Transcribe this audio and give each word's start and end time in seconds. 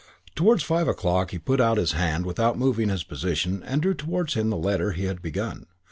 Towards 0.33 0.63
five 0.63 0.87
o'clock 0.87 1.29
he 1.29 1.37
put 1.37 1.61
out 1.61 1.77
his 1.77 1.91
hand 1.91 2.25
without 2.25 2.57
moving 2.57 2.89
his 2.89 3.03
position 3.03 3.61
and 3.61 3.83
drew 3.83 3.93
towards 3.93 4.33
him 4.33 4.49
the 4.49 4.57
letter 4.57 4.93
he 4.93 5.03
had 5.03 5.21
begun. 5.21 5.67